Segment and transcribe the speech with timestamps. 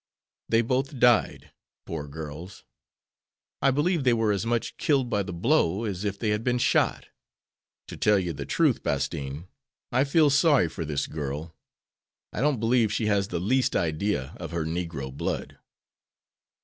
[0.49, 1.51] "They both died,
[1.85, 2.63] poor girls.
[3.61, 6.57] I believe they were as much killed by the blow as if they had been
[6.57, 7.09] shot.
[7.85, 9.45] To tell you the truth, Bastine,
[9.91, 11.55] I feel sorry for this girl.
[12.33, 15.59] I don't believe she has the least idea of her negro blood."